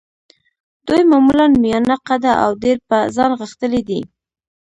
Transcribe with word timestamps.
دوی 0.87 1.01
معمولاً 1.11 1.45
میانه 1.63 1.95
قده 2.07 2.31
او 2.43 2.51
ډېر 2.63 2.77
په 2.89 2.97
ځان 3.15 3.31
غښتلي 3.39 3.81
دي. 3.89 4.01